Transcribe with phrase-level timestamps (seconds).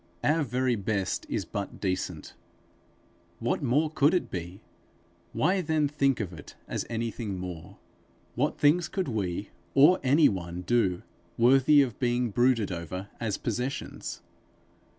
[0.23, 2.33] Our very best is but decent.
[3.37, 4.61] What more could it be?
[5.31, 7.77] Why then think of it as anything more?
[8.33, 11.03] What things could we or any one do,
[11.37, 14.23] worthy of being brooded over as possessions.